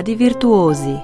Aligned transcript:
Mladi 0.00 0.14
virtuozi. 0.16 0.94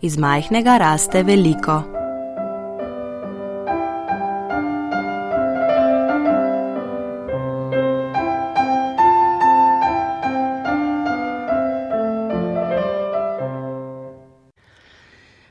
Iz 0.00 0.18
majhnega 0.18 0.74
raste 0.78 1.22
veliko. 1.22 1.82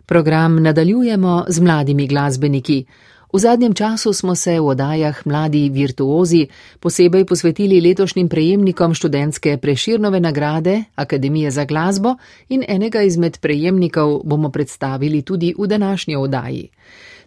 Program 0.05 0.62
nadaljujemo 0.63 1.46
z 1.48 1.60
mladimi 1.60 2.08
glasbeniki. 2.08 2.85
V 3.34 3.40
zadnjem 3.40 3.73
času 3.73 4.13
smo 4.13 4.36
se 4.36 4.59
v 4.59 4.66
odajah 4.66 5.27
Mladi 5.27 5.68
virtuozi 5.70 6.48
posebej 6.80 7.26
posvetili 7.26 7.81
letošnjim 7.81 8.30
prejemnikom 8.30 8.94
študentske 8.94 9.58
preširnove 9.58 10.20
nagrade 10.20 10.84
Akademije 10.95 11.52
za 11.52 11.66
glasbo 11.66 12.16
in 12.49 12.63
enega 12.68 13.02
izmed 13.02 13.38
prejemnikov 13.40 14.21
bomo 14.23 14.49
predstavili 14.49 15.21
tudi 15.21 15.54
v 15.59 15.68
današnji 15.68 16.16
oddaji. 16.16 16.70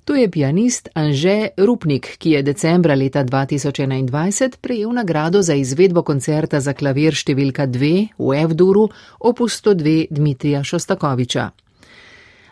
Tu 0.05 0.15
je 0.15 0.31
pianist 0.31 0.89
Anže 0.95 1.49
Rupnik, 1.57 2.17
ki 2.19 2.31
je 2.31 2.43
decembra 2.43 2.95
leta 2.95 3.25
2021 3.25 4.57
prejel 4.61 4.93
nagrado 4.93 5.43
za 5.43 5.55
izvedbo 5.55 6.03
koncerta 6.03 6.61
za 6.61 6.73
klavir 6.73 7.13
številka 7.13 7.67
2 7.67 8.09
v 8.19 8.41
Evduru 8.41 8.89
opus 9.21 9.61
102 9.61 10.07
Dmitrija 10.11 10.65
Šostakoviča. 10.65 11.51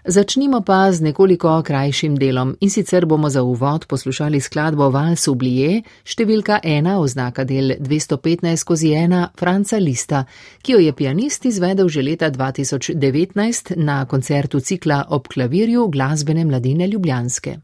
Začnimo 0.04 0.60
pa 0.60 0.92
z 0.92 1.00
nekoliko 1.00 1.62
krajšim 1.62 2.16
delom 2.16 2.56
in 2.60 2.70
sicer 2.70 3.06
bomo 3.06 3.30
za 3.30 3.42
uvod 3.42 3.86
poslušali 3.86 4.40
skladbo 4.40 4.90
Vals 4.90 5.28
Ublije, 5.28 5.82
številka 6.04 6.60
1 6.62 6.94
oznaka 6.96 7.44
del 7.44 7.74
215 7.80 8.56
skozi 8.56 8.94
1 8.94 9.34
Franca 9.38 9.78
Lista, 9.78 10.24
ki 10.62 10.72
jo 10.72 10.78
je 10.78 10.92
pianist 10.92 11.44
izvedel 11.44 11.88
že 11.88 12.02
leta 12.02 12.30
2019 12.30 13.74
na 13.76 14.04
koncertu 14.06 14.60
cikla 14.60 15.04
ob 15.10 15.28
klavirju 15.28 15.88
glasbene 15.88 16.44
mladine 16.44 16.86
Ljubljanske. 16.86 17.58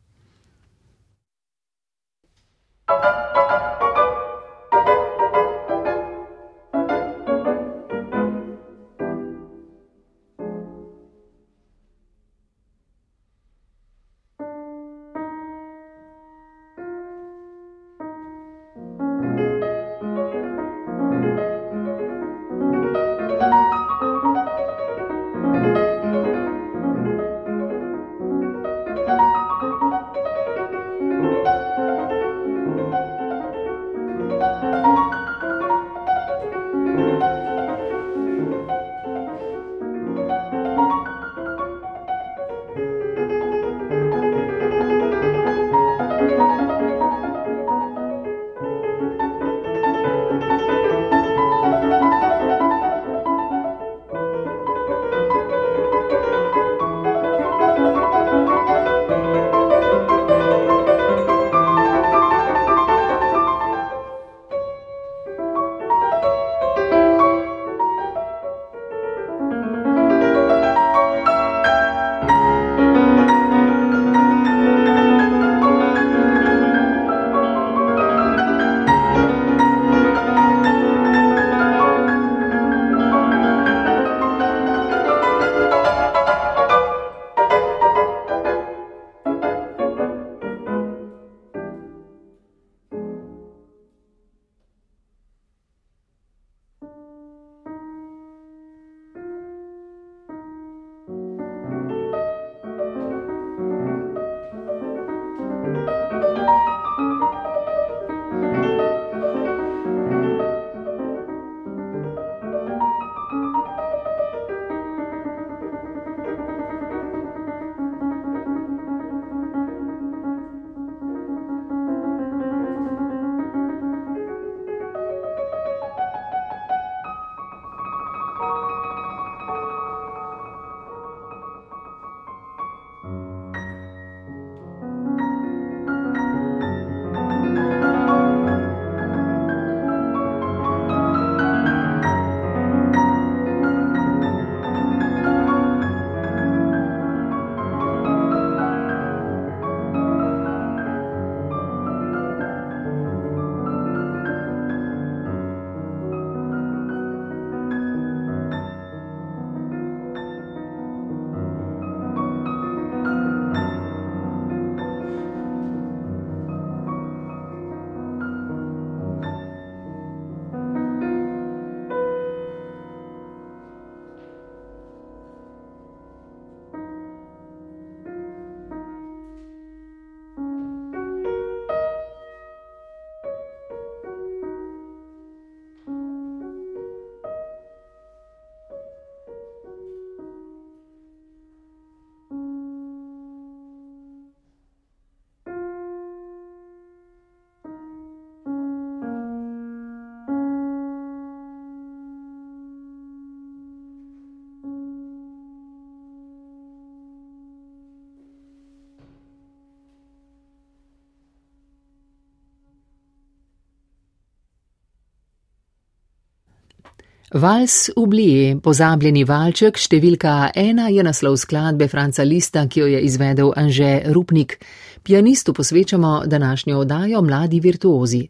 Vals 217.34 217.88
Ublije, 217.98 218.60
pozabljeni 218.62 219.24
valček, 219.26 219.74
številka 219.82 220.52
ena 220.54 220.84
je 220.94 221.02
naslov 221.02 221.34
skladbe 221.42 221.88
Franca 221.90 222.22
Lista, 222.22 222.62
ki 222.70 222.84
jo 222.84 222.86
je 222.92 223.00
izvedel 223.08 223.50
Anže 223.58 224.04
Rupnik. 224.14 224.54
Pianistu 225.02 225.50
posvečamo 225.50 226.28
današnjo 226.30 226.78
oddajo 226.84 227.24
Mladi 227.26 227.58
virtuozi. 227.60 228.22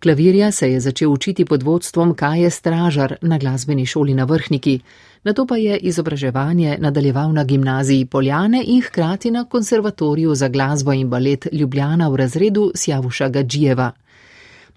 Klavirja 0.00 0.48
se 0.50 0.70
je 0.72 0.80
začel 0.80 1.12
učiti 1.12 1.44
pod 1.44 1.62
vodstvom 1.62 2.14
Kaje 2.14 2.50
Stražar 2.50 3.18
na 3.20 3.38
glasbeni 3.38 3.84
šoli 3.86 4.14
na 4.14 4.24
Vrhniki, 4.24 4.78
nato 5.28 5.44
pa 5.46 5.60
je 5.60 5.76
izobraževanje 5.76 6.78
nadaljeval 6.80 7.32
na 7.32 7.44
gimnaziji 7.44 8.06
Poljane 8.06 8.64
in 8.66 8.80
hkrati 8.80 9.30
na 9.30 9.44
konservatoriju 9.44 10.34
za 10.34 10.48
glasbo 10.48 10.92
in 10.92 11.10
balet 11.10 11.46
Ljubljana 11.52 12.08
v 12.08 12.16
razredu 12.16 12.72
Sjavuša 12.74 13.28
Gadžijeva. 13.28 13.92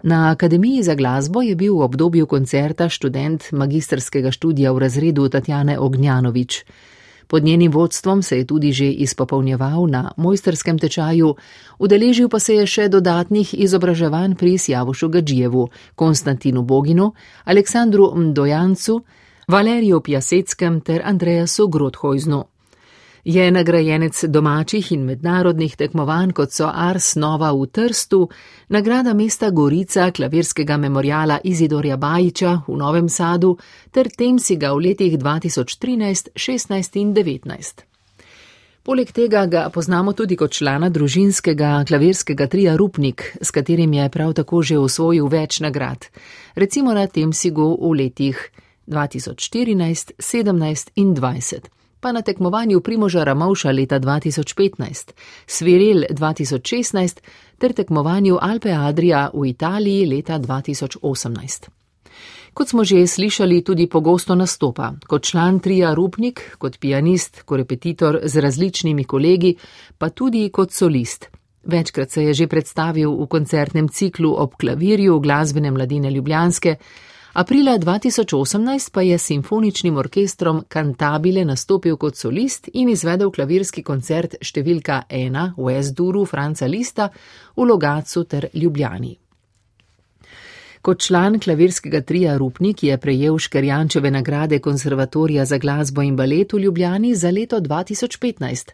Na 0.06 0.30
Akademiji 0.30 0.82
za 0.82 0.94
glasbo 0.94 1.42
je 1.42 1.56
bil 1.58 1.74
v 1.74 1.82
obdobju 1.82 2.26
koncerta 2.26 2.86
študent 2.88 3.50
magistrskega 3.52 4.30
študija 4.30 4.70
v 4.72 4.78
razredu 4.78 5.28
Tatjane 5.28 5.78
Ognjanovič. 5.78 6.62
Pod 7.26 7.44
njenim 7.44 7.72
vodstvom 7.72 8.22
se 8.22 8.38
je 8.38 8.46
tudi 8.46 8.72
že 8.72 8.86
izpopolnjeval 8.86 9.86
na 9.90 10.12
mojsterskem 10.16 10.78
tečaju, 10.78 11.34
udeležil 11.78 12.28
pa 12.28 12.38
se 12.38 12.54
je 12.54 12.66
še 12.66 12.88
dodatnih 12.88 13.54
izobraževanj 13.54 14.34
pri 14.34 14.58
Sjavušu 14.58 15.08
Gadžijevu, 15.08 15.68
Konstantinu 15.94 16.62
Boginu, 16.62 17.12
Aleksandru 17.44 18.14
Mdojancu, 18.14 19.02
Valeriju 19.48 20.00
Pjaseckem 20.00 20.80
ter 20.80 21.02
Andrejasu 21.04 21.66
Grothojznu. 21.68 22.44
Je 23.26 23.50
nagrajenec 23.50 24.24
domačih 24.24 24.92
in 24.92 25.00
mednarodnih 25.04 25.72
tekmovanj, 25.76 26.30
kot 26.30 26.52
so 26.54 26.68
Ars 26.70 27.16
Nova 27.18 27.48
v 27.50 27.66
Trstu, 27.66 28.28
nagrada 28.68 29.14
mesta 29.18 29.50
Gorica 29.50 30.12
klavirskega 30.14 30.76
memoriala 30.76 31.40
Izidorja 31.44 31.96
Bajiča 31.96 32.52
v 32.68 32.76
Novem 32.78 33.08
Sadu 33.08 33.56
ter 33.90 34.06
Temsiga 34.14 34.70
v 34.72 34.84
letih 34.86 35.18
2013, 35.18 36.28
16 36.38 37.00
in 37.02 37.12
19. 37.14 37.82
Poleg 38.86 39.10
tega 39.10 39.46
ga 39.46 39.68
poznamo 39.74 40.12
tudi 40.12 40.36
kot 40.38 40.54
člana 40.54 40.88
družinskega 40.88 41.82
klavirskega 41.88 42.46
trija 42.46 42.76
Rupnik, 42.76 43.32
s 43.42 43.50
katerim 43.50 43.92
je 43.92 44.08
prav 44.08 44.38
tako 44.38 44.62
že 44.62 44.78
osvojil 44.78 45.26
več 45.26 45.58
nagrad, 45.60 46.12
recimo 46.54 46.94
na 46.94 47.10
Temsigu 47.10 47.74
v 47.74 47.96
letih 48.06 48.50
2014, 48.86 50.14
17 50.22 50.94
in 50.94 51.14
20 51.14 51.74
pa 52.06 52.12
na 52.12 52.22
tekmovanju 52.22 52.80
Primoža 52.80 53.24
Ramovša 53.24 53.70
leta 53.70 53.98
2015, 54.00 55.10
Svirel 55.46 56.04
2016 56.10 57.20
ter 57.58 57.72
tekmovanju 57.72 58.38
Alpe 58.40 58.70
Adria 58.72 59.30
v 59.34 59.48
Italiji 59.48 60.06
leta 60.06 60.38
2018. 60.38 61.68
Kot 62.54 62.68
smo 62.68 62.84
že 62.84 63.06
slišali, 63.06 63.64
tudi 63.64 63.88
pogosto 63.90 64.34
nastopa 64.34 64.92
kot 65.06 65.22
član 65.22 65.58
trija 65.58 65.94
Rupnik, 65.94 66.54
kot 66.58 66.78
pianist, 66.78 67.42
kot 67.42 67.58
repetitor 67.58 68.20
z 68.22 68.40
različnimi 68.40 69.04
kolegi, 69.04 69.56
pa 69.98 70.08
tudi 70.08 70.50
kot 70.50 70.70
solist. 70.70 71.26
Večkrat 71.64 72.10
se 72.10 72.22
je 72.22 72.34
že 72.34 72.46
predstavil 72.46 73.10
v 73.10 73.26
koncertnem 73.26 73.88
ciklu 73.88 74.30
ob 74.38 74.54
klavirju 74.54 75.18
glasbene 75.20 75.70
mladine 75.70 76.10
Ljubljanske, 76.10 76.76
Aprila 77.36 77.78
2018 77.78 78.92
pa 78.92 79.02
je 79.02 79.18
s 79.18 79.26
simfoničnim 79.26 79.96
orkestrom 79.96 80.62
Cantabile 80.72 81.44
nastopil 81.44 81.96
kot 81.96 82.16
solist 82.16 82.70
in 82.72 82.88
izvedel 82.88 83.28
klavirski 83.30 83.82
koncert 83.84 84.38
številka 84.40 85.02
1 85.10 85.50
v 85.58 85.74
S-duru 85.82 86.24
Franca 86.24 86.64
Lista 86.64 87.10
v 87.56 87.66
Logacu 87.68 88.24
ter 88.24 88.46
Ljubljani. 88.54 89.12
Kot 90.80 91.04
član 91.04 91.36
klavirskega 91.40 92.00
trija 92.00 92.38
Rupnik 92.40 92.82
je 92.82 92.96
prejel 92.96 93.36
Škerjančeve 93.38 94.10
nagrade 94.10 94.58
Konservatorija 94.58 95.44
za 95.44 95.58
glasbo 95.58 96.00
in 96.02 96.16
balet 96.16 96.56
v 96.56 96.62
Ljubljani 96.64 97.14
za 97.14 97.30
leto 97.30 97.60
2015. 97.60 98.72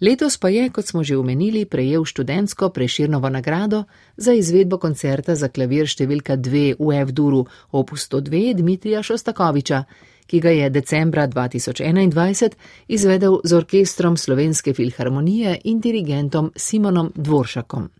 Letos 0.00 0.38
pa 0.38 0.48
je, 0.48 0.70
kot 0.72 0.86
smo 0.86 1.04
že 1.04 1.16
omenili, 1.16 1.64
prejel 1.64 2.04
študentsko 2.04 2.70
preširnovo 2.70 3.28
nagrado 3.28 3.84
za 4.16 4.32
izvedbo 4.32 4.78
koncerta 4.78 5.34
za 5.36 5.48
klavir 5.48 5.84
številka 5.84 6.38
2 6.40 6.80
v 6.80 6.94
F-duru 7.04 7.44
opus 7.76 8.08
102 8.08 8.54
Dmitrija 8.56 9.02
Šostakoviča, 9.04 9.84
ki 10.26 10.40
ga 10.40 10.50
je 10.56 10.70
decembra 10.70 11.28
2021 11.28 12.56
izvedel 12.88 13.40
z 13.44 13.52
orkestrom 13.52 14.16
Slovenske 14.16 14.72
filharmonije 14.74 15.58
in 15.64 15.80
dirigentom 15.80 16.52
Simonom 16.56 17.12
Dvoršakom. 17.14 17.99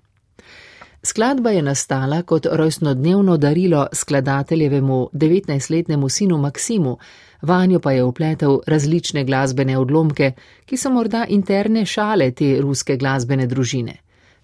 Skladba 1.03 1.51
je 1.51 1.63
nastala 1.63 2.23
kot 2.23 2.47
rojstnodnevno 2.53 3.37
darilo 3.37 3.87
skladateljevemu 3.93 5.09
19-letnemu 5.13 6.09
sinu 6.09 6.39
Maksimu, 6.39 6.99
vanjo 7.43 7.81
pa 7.81 7.93
je 7.93 8.05
upletel 8.05 8.61
različne 8.67 9.25
glasbene 9.25 9.79
odlomke, 9.79 10.33
ki 10.67 10.77
so 10.77 10.91
morda 10.91 11.25
interne 11.29 11.87
šale 11.87 12.31
te 12.31 12.59
ruske 12.61 12.97
glasbene 12.97 13.47
družine. 13.47 13.97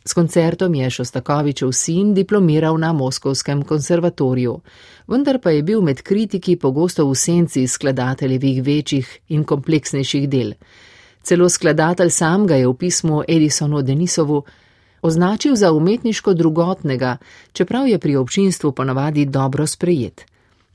S 0.04 0.14
koncertom 0.14 0.74
je 0.74 0.90
Šostakovičev 0.90 1.72
sin 1.72 2.14
diplomiral 2.14 2.78
na 2.78 2.92
Moskovskem 2.92 3.62
konservatoriju, 3.62 4.60
vendar 5.06 5.38
pa 5.38 5.50
je 5.50 5.62
bil 5.62 5.82
med 5.82 6.02
kritiki 6.02 6.56
pogosto 6.56 7.04
v 7.10 7.14
senci 7.14 7.66
skladateljevih 7.66 8.62
večjih 8.62 9.18
in 9.28 9.44
kompleksnejših 9.44 10.28
del. 10.28 10.52
Celo 11.22 11.48
skladatelj 11.48 12.10
sam 12.10 12.46
ga 12.46 12.56
je 12.56 12.68
v 12.68 12.74
pismu 12.74 13.24
Edisonu 13.28 13.82
Denisovu 13.82 14.44
označil 15.06 15.54
za 15.56 15.72
umetniško 15.72 16.34
drugotnega, 16.34 17.16
čeprav 17.52 17.88
je 17.88 17.98
pri 17.98 18.16
občinstvu 18.16 18.72
ponavadi 18.72 19.24
dobro 19.24 19.66
sprejet. 19.66 20.26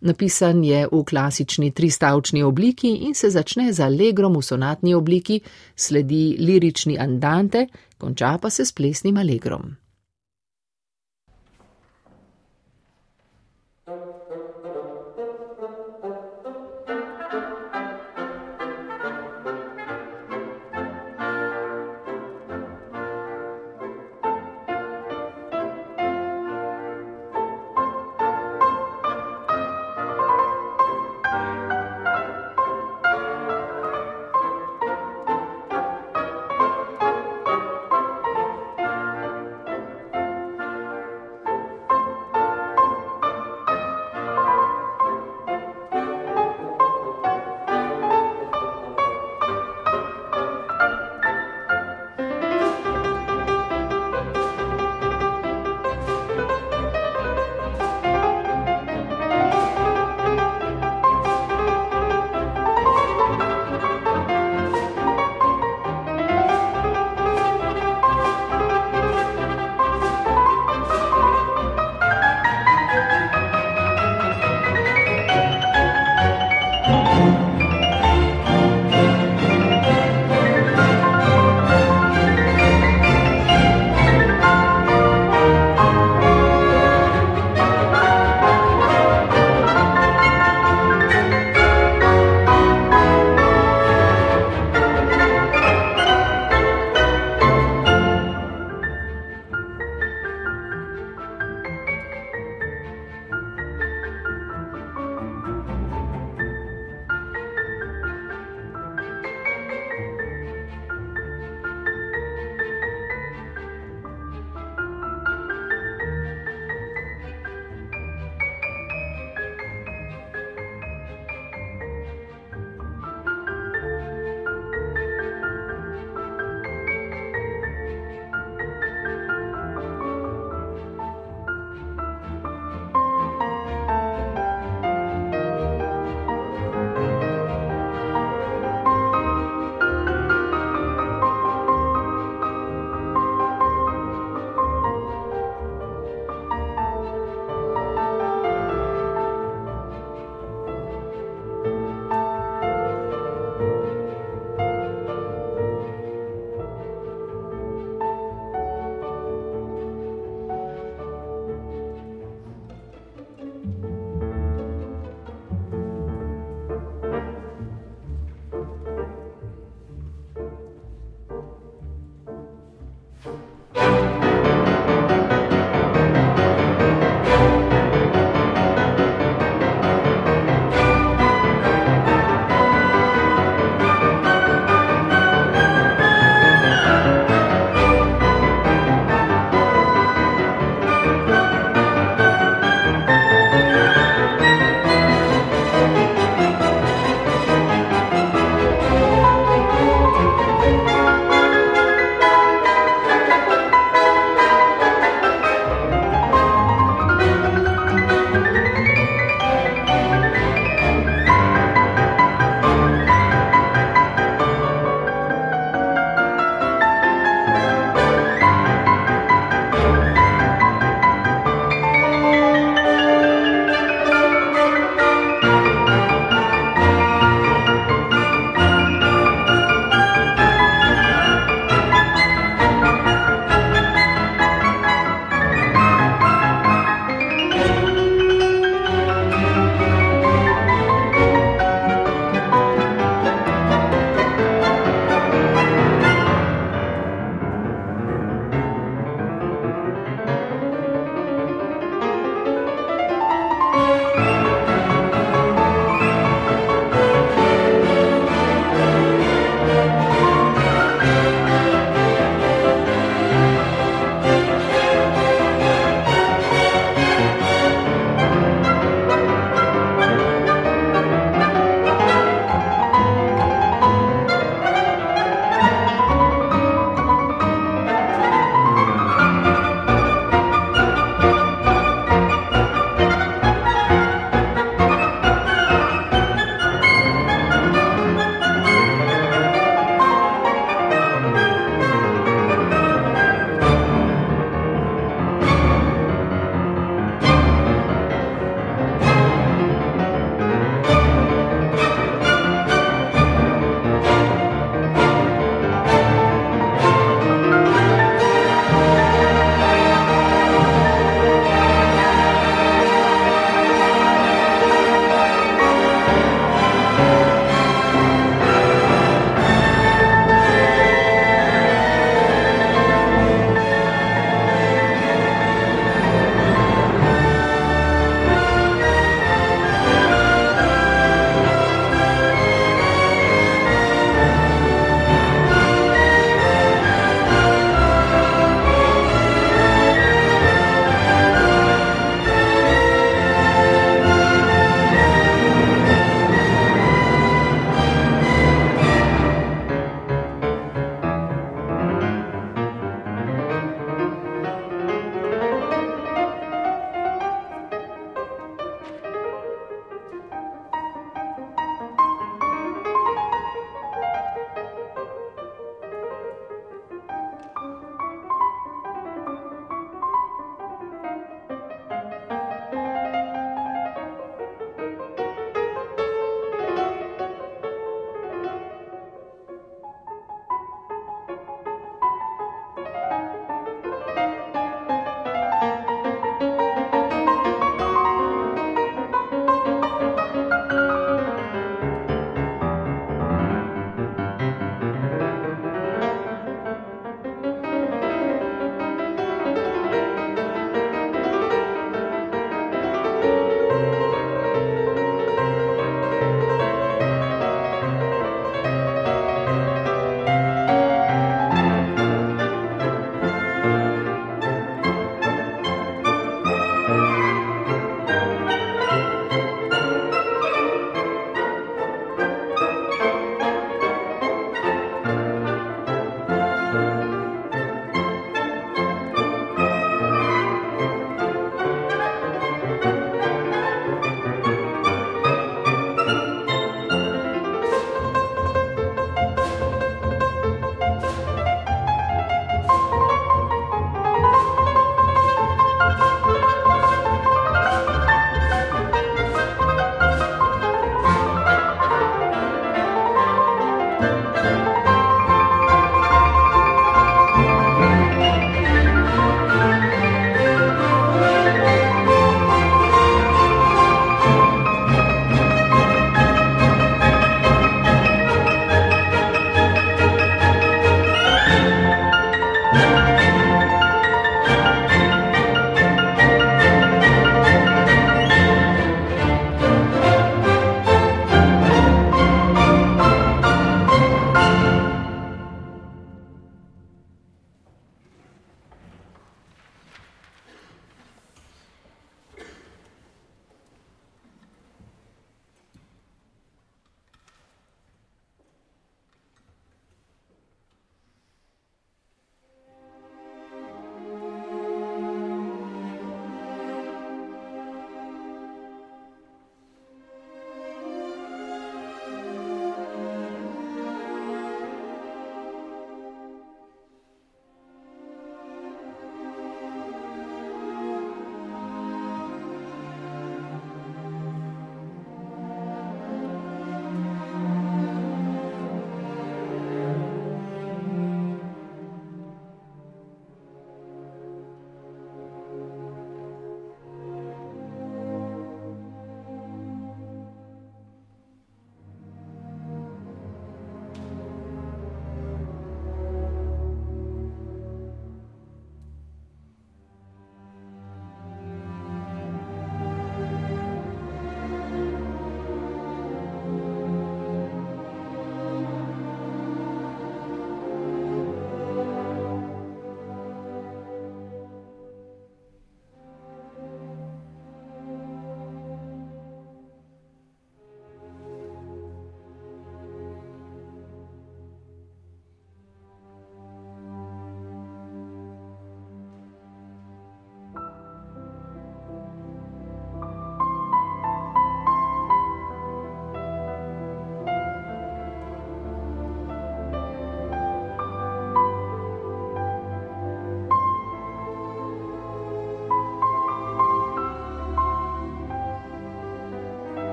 Napisan 0.00 0.64
je 0.64 0.86
v 0.92 1.04
klasični 1.04 1.70
tristavčni 1.70 2.42
obliki 2.42 2.94
in 3.04 3.14
se 3.14 3.30
začne 3.30 3.72
z 3.72 3.84
allegrom 3.84 4.38
v 4.38 4.42
sonatni 4.42 4.94
obliki, 4.94 5.40
sledi 5.76 6.36
lirični 6.40 6.96
andante, 6.98 7.66
konča 7.98 8.38
pa 8.40 8.50
se 8.50 8.64
s 8.64 8.72
plesnim 8.72 9.18
allegrom. 9.18 9.76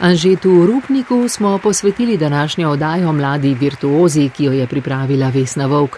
Anžetu 0.00 0.66
Rupniku 0.66 1.28
smo 1.28 1.58
posvetili 1.58 2.16
današnjo 2.16 2.70
oddajo 2.70 3.12
Mladi 3.12 3.54
virtuozi, 3.54 4.28
ki 4.36 4.44
jo 4.44 4.52
je 4.52 4.66
pripravila 4.66 5.28
Vesna 5.28 5.66
Vovk. 5.66 5.96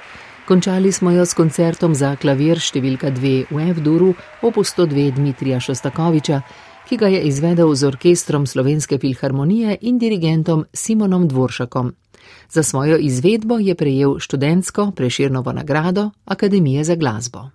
Končali 0.48 0.92
smo 0.92 1.10
jo 1.10 1.26
s 1.26 1.34
koncertom 1.34 1.94
za 1.94 2.16
klavir 2.16 2.58
številka 2.58 3.12
2 3.14 3.44
v 3.50 3.68
F-duru 3.70 4.14
opus 4.42 4.74
102 4.74 5.12
Dmitrija 5.14 5.60
Šostakoviča, 5.60 6.40
ki 6.88 6.96
ga 6.96 7.12
je 7.14 7.22
izvedel 7.30 7.74
z 7.74 7.86
orkestrom 7.86 8.46
Slovenske 8.46 8.98
filharmonije 8.98 9.78
in 9.80 10.02
dirigentom 10.02 10.66
Simonom 10.74 11.28
Dvoršakom. 11.28 11.94
Za 12.50 12.62
svojo 12.62 12.98
izvedbo 12.98 13.58
je 13.58 13.74
prejel 13.74 14.18
študentsko 14.18 14.90
preširnovo 14.96 15.52
nagrado 15.52 16.10
Akademije 16.24 16.84
za 16.84 16.94
glasbo. 16.94 17.48